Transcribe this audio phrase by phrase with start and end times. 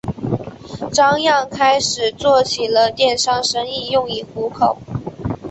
[0.91, 4.75] 张漾开始做起了电商生意用以糊口。